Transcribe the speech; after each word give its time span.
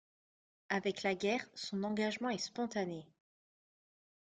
Avec 0.69 1.03
la 1.03 1.13
guerre, 1.13 1.45
son 1.53 1.83
engagement 1.83 2.29
est 2.29 2.39
spontané. 2.39 3.05